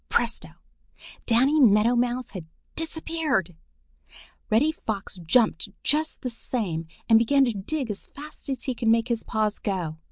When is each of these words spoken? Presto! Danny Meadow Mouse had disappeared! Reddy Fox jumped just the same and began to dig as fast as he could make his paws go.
Presto! 0.09 0.49
Danny 1.27 1.59
Meadow 1.59 1.95
Mouse 1.95 2.31
had 2.31 2.47
disappeared! 2.75 3.55
Reddy 4.49 4.71
Fox 4.71 5.17
jumped 5.23 5.69
just 5.83 6.21
the 6.23 6.29
same 6.31 6.87
and 7.07 7.19
began 7.19 7.45
to 7.45 7.53
dig 7.53 7.91
as 7.91 8.07
fast 8.07 8.49
as 8.49 8.63
he 8.63 8.73
could 8.73 8.87
make 8.87 9.09
his 9.09 9.21
paws 9.21 9.59
go. 9.59 9.99